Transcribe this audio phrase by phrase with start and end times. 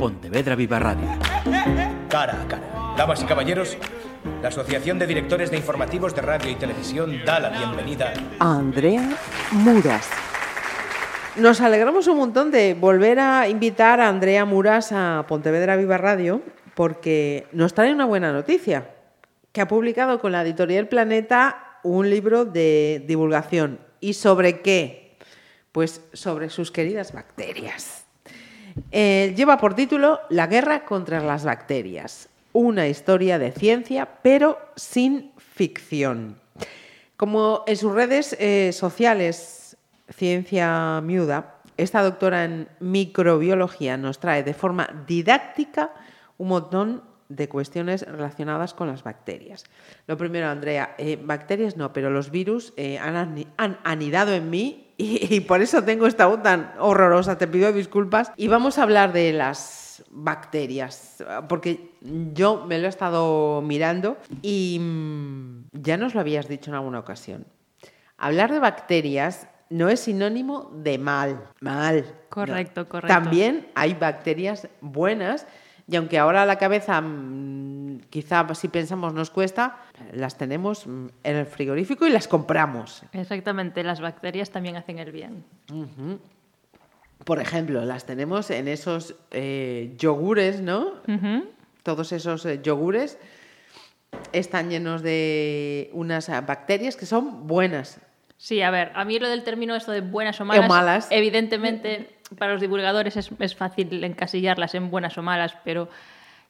[0.00, 1.06] Pontevedra Viva Radio.
[2.08, 2.94] Cara a cara.
[2.96, 3.76] Damas y caballeros,
[4.40, 9.06] la Asociación de Directores de Informativos de Radio y Televisión da la bienvenida a Andrea
[9.52, 10.08] Muras.
[11.36, 16.40] Nos alegramos un montón de volver a invitar a Andrea Muras a Pontevedra Viva Radio
[16.74, 18.94] porque nos trae una buena noticia,
[19.52, 23.80] que ha publicado con la editorial Planeta un libro de divulgación.
[24.00, 25.18] ¿Y sobre qué?
[25.72, 27.99] Pues sobre sus queridas bacterias.
[28.92, 35.32] Eh, lleva por título La guerra contra las bacterias, una historia de ciencia, pero sin
[35.36, 36.36] ficción.
[37.16, 39.76] Como en sus redes eh, sociales,
[40.08, 45.92] Ciencia Miuda, esta doctora en microbiología nos trae de forma didáctica
[46.36, 49.64] un montón de cuestiones relacionadas con las bacterias.
[50.08, 55.40] Lo primero, Andrea, eh, bacterias no, pero los virus han, han anidado en mí y,
[55.40, 58.32] por eso tengo esta voz tan horrorosa, te pido disculpas.
[58.36, 64.78] Y vamos a hablar de las bacterias, porque yo me lo he estado mirando y
[64.80, 67.46] mm, ya nos lo habías dicho en alguna ocasión.
[68.18, 72.04] Hablar de bacterias no es sinónimo de mal, mal.
[72.28, 73.14] Correcto, correcto.
[73.14, 75.46] También hay bacterias buenas
[75.90, 79.78] y aunque ahora la cabeza mm, quizá si pensamos nos cuesta,
[80.12, 83.02] las tenemos mm, en el frigorífico y las compramos.
[83.12, 85.44] Exactamente, las bacterias también hacen el bien.
[87.24, 90.94] Por ejemplo, las tenemos en esos eh, yogures, ¿no?
[91.82, 93.18] Todos esos eh, yogures
[94.32, 98.00] están llenos de unas bacterias que son buenas.
[98.36, 101.08] Sí, a ver, a mí lo del término esto de buenas o malas, o malas.
[101.10, 105.88] evidentemente para los divulgadores es, fácil encasillarlas en buenas o malas, pero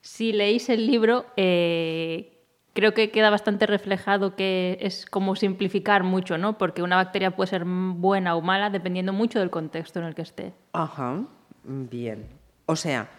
[0.01, 2.41] si leéis el libro, eh,
[2.73, 6.57] creo que queda bastante reflejado que es como simplificar mucho, ¿no?
[6.57, 10.21] Porque una bacteria puede ser buena o mala dependiendo mucho del contexto en el que
[10.21, 10.53] esté.
[10.73, 11.23] Ajá,
[11.63, 12.27] bien.
[12.65, 13.09] O sea,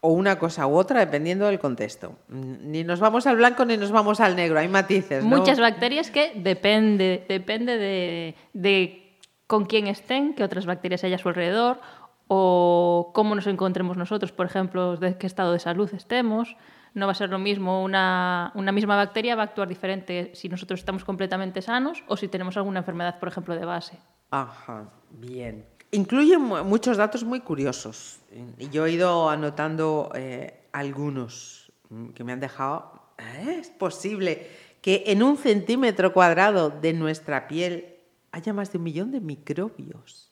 [0.00, 2.16] o una cosa u otra dependiendo del contexto.
[2.28, 5.24] Ni nos vamos al blanco ni nos vamos al negro, hay matices.
[5.24, 5.36] ¿no?
[5.36, 9.09] Muchas bacterias que depende, depende de, de
[9.50, 11.80] con quién estén, qué otras bacterias hay a su alrededor,
[12.28, 16.56] o cómo nos encontremos nosotros, por ejemplo, de qué estado de salud estemos.
[16.94, 20.78] No va a ser lo mismo, una, misma bacteria va a actuar diferente si nosotros
[20.78, 23.98] estamos completamente sanos o si tenemos alguna enfermedad, por ejemplo, de base.
[24.30, 25.66] Ajá, bien.
[25.90, 28.20] Incluye muchos datos muy curiosos.
[28.70, 31.72] Yo he ido anotando eh, algunos
[32.14, 33.02] que me han dejado.
[33.18, 33.56] ¿Eh?
[33.58, 34.46] ¿Es posible
[34.80, 37.96] que en un centímetro cuadrado de nuestra piel
[38.32, 40.30] haya más de un millón de microbios.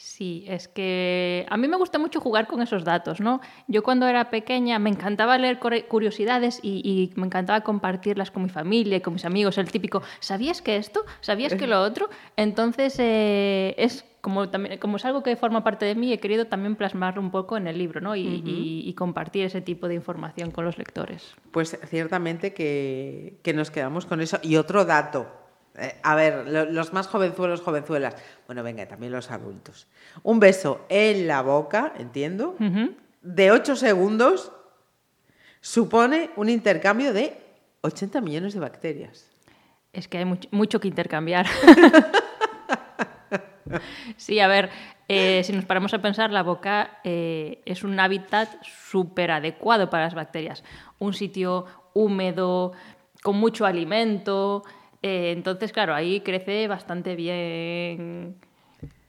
[0.00, 3.42] Sí, es que a mí me gusta mucho jugar con esos datos, ¿no?
[3.68, 8.96] Yo cuando era pequeña me encantaba leer curiosidades y, me encantaba compartirlas con mi familia
[8.96, 11.04] y con mis amigos, el típico, ¿sabías que esto?
[11.20, 12.08] ¿Sabías que lo otro?
[12.36, 16.46] Entonces eh, es como, también, como es algo que forma parte de mí, he querido
[16.46, 18.16] también plasmarlo un poco en el libro, ¿no?
[18.16, 21.34] Y, compartir ese tipo de información con los lectores.
[21.50, 24.38] Pues ciertamente que, que nos quedamos con eso.
[24.42, 25.39] Y otro dato,
[25.76, 28.16] eh, a ver, los más jovenzuelos, jovenzuelas.
[28.46, 29.86] Bueno, venga, también los adultos.
[30.22, 32.56] Un beso en la boca, entiendo,
[33.22, 34.52] de 8 segundos
[35.60, 37.36] supone un intercambio de
[37.82, 39.30] 80 millones de bacterias.
[39.92, 41.46] Es que hay mucho, que intercambiar.
[44.16, 44.70] sí, a ver,
[45.08, 50.04] eh, si nos paramos a pensar, la boca eh, es un hábitat súper adecuado para
[50.04, 50.62] las bacterias.
[50.98, 52.72] Un sitio húmedo,
[53.22, 54.62] con mucho alimento,
[55.02, 58.36] eh, entonces, claro, ahí crece bastante bien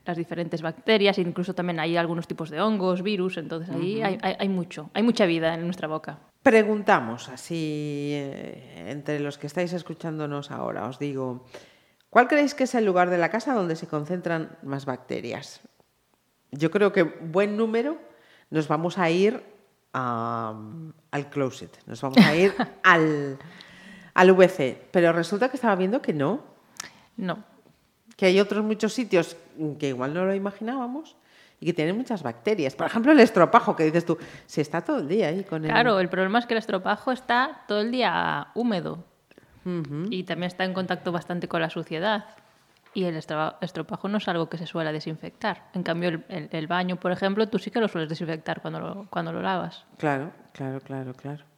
[0.05, 4.89] las diferentes bacterias, incluso también hay algunos tipos de hongos, virus, entonces ahí hay, mucho,
[4.93, 6.19] hay mucha vida en nuestra boca.
[6.41, 11.45] Preguntamos, así, eh, entre los que estáis escuchándonos ahora, os digo,
[12.09, 15.61] ¿cuál creéis que es el lugar de la casa donde se concentran más bacterias?
[16.51, 17.99] Yo creo que buen número
[18.49, 19.43] nos vamos a ir
[19.93, 22.53] al closet, nos vamos a ir
[22.83, 23.37] al
[24.13, 26.41] al VC, pero resulta que estaba viendo que no.
[27.17, 27.43] No.
[28.15, 29.35] Que hay otros muchos sitios
[29.79, 31.15] que igual no lo imaginábamos
[31.59, 32.75] y que tienen muchas bacterias.
[32.75, 35.71] Por ejemplo, el estropajo, que dices tú, se está todo el día ahí con el...
[35.71, 39.05] Claro, el problema es que el estropajo está todo el día húmedo
[40.09, 42.25] y también está en contacto bastante con la suciedad.
[42.93, 45.69] Y el estropajo no es algo que se suele desinfectar.
[45.73, 49.41] En cambio, el, baño, por ejemplo, tú sí que lo sueles desinfectar cuando cuando lo
[49.41, 49.85] lavas.
[49.97, 51.50] Claro, claro, claro, claro.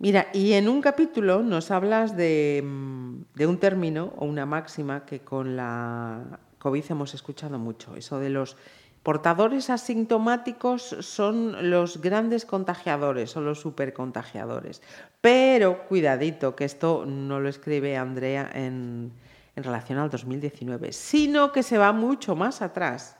[0.00, 5.56] Mira, y en un capítulo nos hablas de, un término o una máxima que con
[5.56, 8.56] la COVID hemos escuchado mucho, eso de los
[9.02, 14.82] portadores asintomáticos son los grandes contagiadores o los supercontagiadores.
[15.20, 19.12] Pero cuidadito, que esto no lo escribe Andrea en,
[19.56, 23.16] relación al 2019, sino que se va mucho más atrás.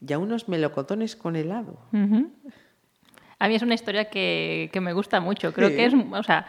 [0.00, 1.78] Ya unos melocotones con helado.
[3.38, 5.52] A mí es una historia que, que me gusta mucho.
[5.52, 5.76] Creo Sí.
[5.76, 6.46] que es, o sea,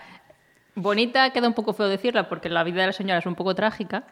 [0.76, 3.54] bonita, queda un poco feo decirla porque la vida de la señora es un poco
[3.56, 4.04] trágica,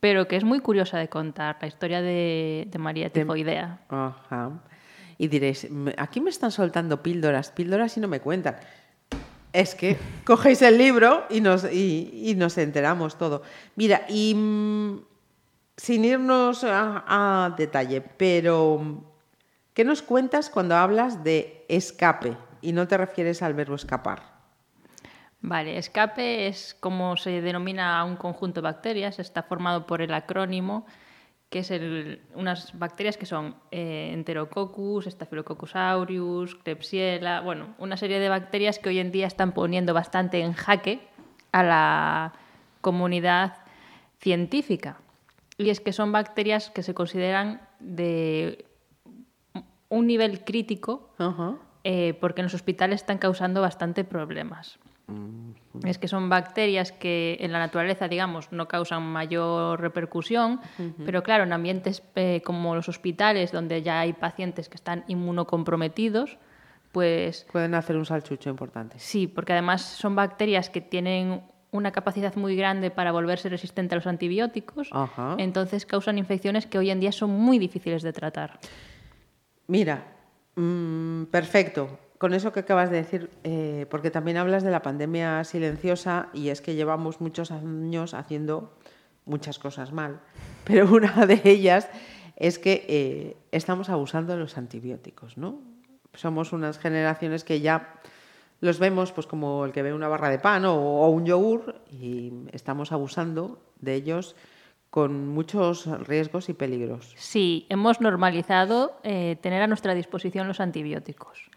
[0.00, 3.80] pero que es muy curiosa de contar, la historia de, de María Tifoidea.
[3.88, 4.50] Ajá.
[5.18, 8.56] Y diréis, "Me- aquí me están soltando píldoras, píldoras y no me cuentan.
[9.52, 13.42] Es que cogéis el libro y nos, y, y nos enteramos todo.
[13.76, 14.98] Mira, y mm,
[15.76, 17.04] sin irnos a,
[17.46, 19.13] a detalle, pero
[19.74, 24.34] ¿qué nos cuentas cuando hablas de escape y no te refieres al verbo escapar?
[25.40, 30.14] Vale, escape es como se denomina a un conjunto de bacterias, está formado por el
[30.14, 30.86] acrónimo,
[31.50, 31.70] que es
[32.34, 38.88] unas bacterias que son eh, Enterococcus, Staphylococcus aureus, Klebsiella, bueno, una serie de bacterias que
[38.88, 41.06] hoy en día están poniendo bastante en jaque
[41.52, 42.32] a la
[42.80, 43.58] comunidad
[44.18, 44.96] científica.
[45.58, 48.64] Y es que son bacterias que se consideran de
[49.88, 51.10] un nivel crítico
[51.84, 54.78] eh, porque en los hospitales están causando bastante problemas.
[55.84, 60.60] Es que son bacterias que en la naturaleza, digamos, no causan mayor repercusión,
[61.04, 66.38] pero claro, en ambientes eh, como los hospitales, donde ya hay pacientes que están inmunocomprometidos,
[66.92, 68.98] pues Pueden hacer un salchucho importante.
[68.98, 73.96] sí, porque además son bacterias que tienen una capacidad muy grande para volverse resistente a
[73.96, 74.90] los antibióticos,
[75.38, 78.58] entonces causan infecciones que hoy en día son muy difíciles de tratar.
[79.66, 80.04] Mira,
[80.56, 81.98] mm, perfecto.
[82.18, 86.48] Con eso que acabas de decir, eh, porque también hablas de la pandemia silenciosa y
[86.48, 88.72] es que llevamos muchos años haciendo
[89.26, 90.20] muchas cosas mal,
[90.64, 91.88] pero una de ellas
[92.36, 95.60] es que eh, estamos abusando de los antibióticos, ¿no?
[96.14, 98.00] Somos unas generaciones que ya
[98.60, 101.80] los vemos pues como el que ve una barra de pan o, o un yogur
[101.90, 104.36] y estamos abusando de ellos
[104.94, 107.12] con muchos riesgos y peligros.
[107.16, 111.50] Sí, hemos normalizado eh, tener a nuestra disposición los antibióticos.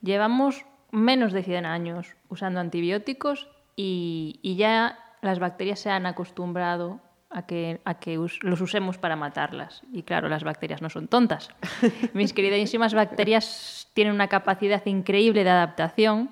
[0.00, 7.00] Llevamos menos de 100 años usando antibióticos y, y ya las bacterias se han acostumbrado
[7.28, 9.82] a que, a que us- los usemos para matarlas.
[9.92, 11.50] Y claro, las bacterias no son tontas.
[12.14, 16.30] Mis queridísimas bacterias tienen una capacidad increíble de adaptación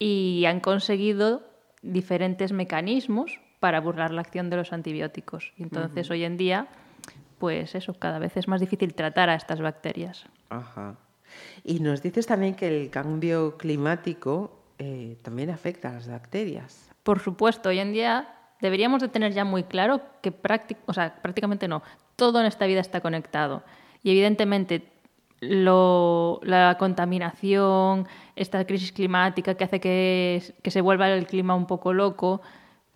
[0.00, 1.44] y han conseguido
[1.82, 5.52] diferentes mecanismos para burlar la acción de los antibióticos.
[5.56, 6.66] Y Entonces, hoy en día,
[7.38, 10.24] pues eso, cada vez es más difícil tratar a estas bacterias.
[10.48, 10.96] Ajá.
[11.62, 16.90] Y nos dices también que el cambio climático eh, también afecta a las bacterias.
[17.02, 20.34] Por supuesto, hoy en día deberíamos de tener ya muy claro que
[20.86, 21.82] o sea, prácticamente no,
[22.16, 23.62] todo en esta vida está conectado.
[24.02, 24.82] Y evidentemente
[25.40, 28.06] lo- la contaminación,
[28.36, 32.40] esta crisis climática que hace que, que se vuelva el clima un poco loco,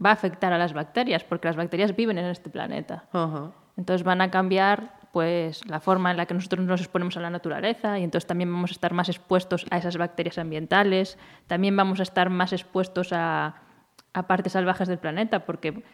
[0.05, 3.05] va a afectar a las bacterias, porque las bacterias viven en este planeta.
[3.77, 7.31] Entonces van a cambiar pues la forma en la que nosotros nos exponemos a la
[7.31, 12.01] naturaleza y entonces también vamos a estar más expuestos a esas bacterias ambientales, también vamos
[12.01, 13.63] a estar más expuestos a,
[14.13, 15.85] a partes salvajes del planeta porque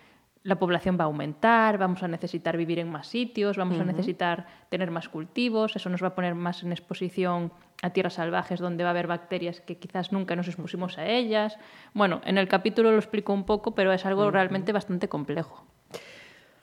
[0.43, 4.47] la población va a aumentar, vamos a necesitar vivir en más sitios, vamos a necesitar
[4.71, 7.53] tener más cultivos, eso nos va a poner más en exposición
[7.83, 11.59] a tierras salvajes donde va a haber bacterias que quizás nunca nos expusimos a ellas.
[11.93, 15.67] Bueno, en el capítulo lo explico un poco, pero es algo realmente bastante complejo.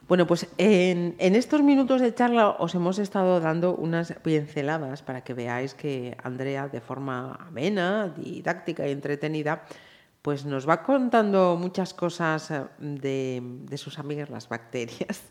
[0.08, 5.22] Bueno, pues en, en estos minutos de charla os hemos estado dando unas pinceladas para
[5.22, 9.64] que veáis que Andrea, de forma amena, didáctica y entretenida,
[10.28, 15.22] pues nos va contando muchas cosas eh, de, de sus amigas las bacterias.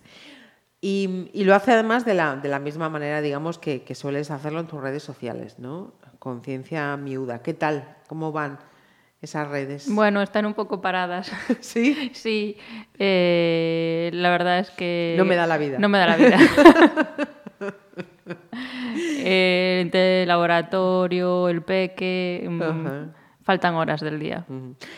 [0.82, 4.32] Y, y lo hace además de la, de la misma manera, digamos, que, que sueles
[4.32, 5.94] hacerlo en tus redes sociales, ¿no?
[6.18, 7.44] Conciencia miuda.
[7.44, 7.96] ¿Qué tal?
[8.08, 8.58] ¿Cómo van
[9.22, 9.88] esas redes?
[9.88, 11.32] Bueno, están un poco paradas.
[11.60, 12.10] ¿Sí?
[12.16, 12.58] Sí,
[12.98, 15.14] eh, la verdad es que...
[15.16, 15.78] No me da la vida.
[15.78, 16.40] No me da la vida.
[19.24, 23.14] el de laboratorio, el peque, Ajá.
[23.48, 24.46] Faltan horas del día.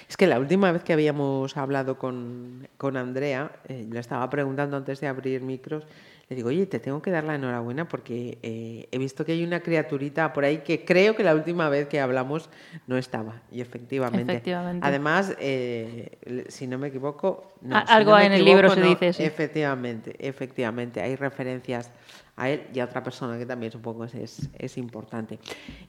[0.09, 4.75] Es que la última vez que habíamos hablado con, con Andrea, eh, le estaba preguntando
[4.75, 5.85] antes de abrir micros,
[6.29, 9.43] le digo, oye, te tengo que dar la enhorabuena porque eh, he visto que hay
[9.43, 12.49] una criaturita por ahí que creo que la última vez que hablamos
[12.87, 13.43] no estaba.
[13.51, 14.31] Y efectivamente.
[14.31, 14.85] Efectivamente.
[14.85, 17.53] Además, eh, si no me equivoco...
[17.61, 19.23] no, si algo no me en el libro se no, dice, sí.
[19.23, 21.01] Efectivamente, efectivamente.
[21.01, 21.91] Hay referencias
[22.39, 25.39] a él y a otra persona que también supongo es, es, importante.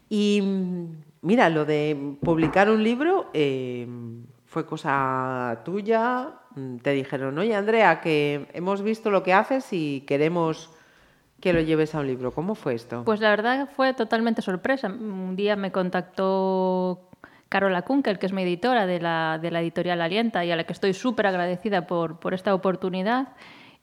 [0.09, 0.85] Y mm,
[1.23, 3.87] mira, lo de publicar un libro eh,
[4.45, 6.35] fue cosa tuya.
[6.57, 10.71] Mm, Te dijeron, oye Andrea, que hemos visto lo que haces y queremos
[11.41, 12.33] que lo lleves a un libro.
[12.33, 13.05] ¿Cómo fue esto?
[13.05, 14.89] Pues la verdad fue totalmente sorpresa.
[14.89, 17.09] Un día me contactó
[17.49, 20.65] Carola Kunkel, que es mi editora de la, de la editorial Alienta y a la
[20.65, 23.29] que estoy súper agradecida por, por esta oportunidad.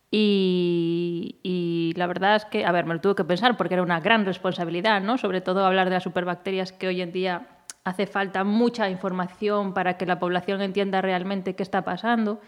[0.10, 3.84] Y, y, la verdad es que, a ver, me lo tuve que pensar porque era
[3.84, 5.18] una gran responsabilidad, ¿no?
[5.18, 7.48] Sobre todo hablar de las superbacterias que hoy en día
[7.88, 12.42] hace falta mucha información para que la población entienda realmente qué está pasando,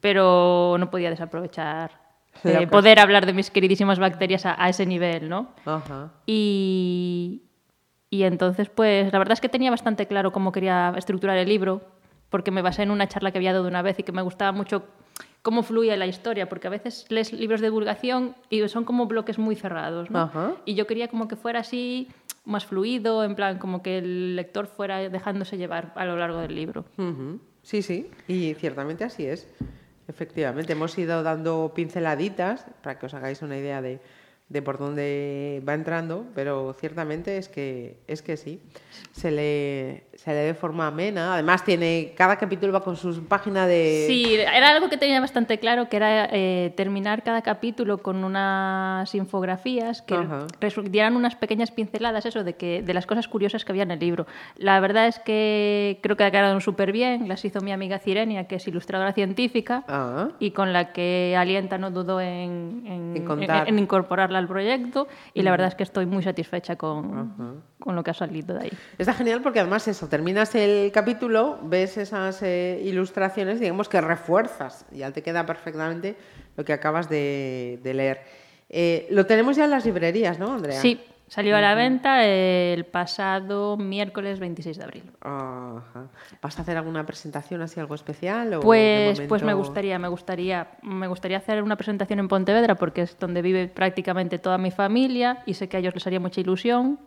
[0.00, 1.92] pero no podía desaprovechar
[2.44, 5.48] eh, poder hablar de mis queridísimas bacterias a, ese nivel, ¿no?
[6.26, 7.42] Y,
[8.10, 11.82] y entonces, pues, la verdad es que tenía bastante claro cómo quería estructurar el libro,
[12.28, 14.52] porque me basé en una charla que había dado una vez y que me gustaba
[14.52, 14.86] mucho
[15.42, 19.38] cómo fluye la historia, porque a veces lees libros de divulgación y son como bloques
[19.38, 20.58] muy cerrados, ¿no?
[20.64, 22.08] Y yo quería como que fuera así
[22.44, 26.54] más fluido, en plan como que el lector fuera dejándose llevar a lo largo del
[26.54, 26.84] libro.
[27.62, 29.46] Sí, sí, y ciertamente así es.
[30.08, 34.00] Efectivamente, hemos ido dando pinceladitas para que os hagáis una idea de,
[34.48, 38.62] de por dónde va entrando, pero ciertamente es que, es que sí,
[39.12, 41.34] se lee, se lee de forma amena.
[41.34, 44.06] Además, tiene cada capítulo va con su página de...
[44.08, 49.14] Sí, era algo que tenía bastante claro, que era eh, terminar cada capítulo con unas
[49.14, 50.16] infografías que
[50.84, 53.98] dieran unas pequeñas pinceladas, eso, de, que, de las cosas curiosas que había en el
[53.98, 54.26] libro.
[54.56, 58.44] La verdad es que creo que ha quedado súper bien, las hizo mi amiga Cirenia,
[58.44, 60.30] que es ilustradora científica, ah.
[60.38, 65.68] y con la que alienta, no dudo en, en incorporarla al proyecto y la verdad
[65.68, 68.72] es que estoy muy satisfecha con, con, lo que ha salido de ahí.
[68.96, 74.86] Está genial porque además eso, terminas el capítulo, ves esas eh, ilustraciones, digamos que refuerzas,
[74.90, 76.16] ya te queda perfectamente
[76.56, 78.20] lo que acabas de, leer.
[78.68, 80.80] Eh, lo tenemos ya en las librerías, ¿no, Andrea?
[80.80, 85.12] Sí, Salió a la venta el pasado miércoles 26 de abril.
[86.40, 88.58] ¿Vas a hacer alguna presentación así algo especial?
[88.62, 93.18] pues, pues me gustaría, me gustaría, me gustaría hacer una presentación en Pontevedra porque es
[93.18, 96.98] donde vive prácticamente toda mi familia y sé que a ellos les haría mucha ilusión.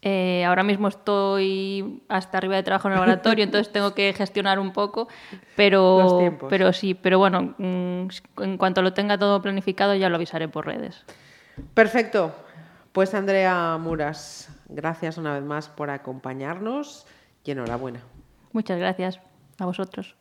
[0.00, 4.60] Eh, ahora mismo estoy hasta arriba de trabajo en el laboratorio, entonces tengo que gestionar
[4.60, 5.08] un poco,
[5.56, 8.08] pero, pero sí, pero bueno, mm,
[8.42, 11.04] en cuanto lo tenga todo planificado ya lo avisaré por redes.
[11.74, 12.32] Perfecto.
[12.92, 17.06] Pues Andrea Muras, gracias una vez más por acompañarnos
[17.44, 18.02] y enhorabuena.
[18.52, 19.20] Muchas gracias
[19.58, 20.16] a vosotros.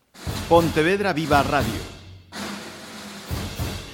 [0.50, 1.97] Pontevedra Viva Radio.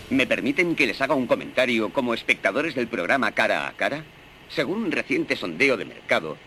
[0.09, 4.03] ¿Me permiten que les haga un comentario como espectadores del programa Cara a Cara?
[4.49, 6.37] Según un reciente sondeo de mercado,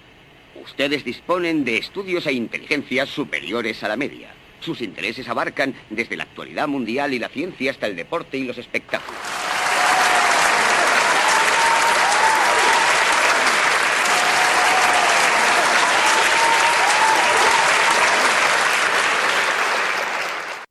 [0.62, 4.28] ustedes disponen de estudios e inteligencias superiores a la media.
[4.60, 8.58] Sus intereses abarcan desde la actualidad mundial y la ciencia hasta el deporte y los
[8.58, 9.45] espectáculos.